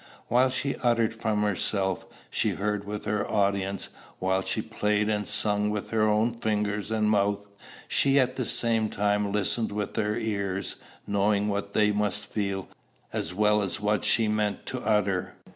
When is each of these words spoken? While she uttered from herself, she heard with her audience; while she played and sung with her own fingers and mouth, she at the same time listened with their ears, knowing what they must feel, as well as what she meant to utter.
While 0.29 0.49
she 0.49 0.77
uttered 0.77 1.13
from 1.13 1.43
herself, 1.43 2.07
she 2.31 2.55
heard 2.55 2.85
with 2.85 3.05
her 3.05 3.29
audience; 3.29 3.89
while 4.17 4.41
she 4.41 4.59
played 4.63 5.09
and 5.11 5.27
sung 5.27 5.69
with 5.69 5.91
her 5.91 6.09
own 6.09 6.33
fingers 6.33 6.89
and 6.89 7.07
mouth, 7.07 7.45
she 7.87 8.19
at 8.19 8.35
the 8.35 8.45
same 8.45 8.89
time 8.89 9.31
listened 9.31 9.71
with 9.71 9.93
their 9.93 10.17
ears, 10.17 10.77
knowing 11.05 11.49
what 11.49 11.75
they 11.75 11.91
must 11.91 12.25
feel, 12.25 12.67
as 13.13 13.35
well 13.35 13.61
as 13.61 13.79
what 13.79 14.03
she 14.03 14.27
meant 14.27 14.65
to 14.65 14.79
utter. 14.81 15.35